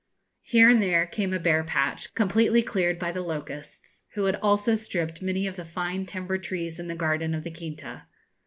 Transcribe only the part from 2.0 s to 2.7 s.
completely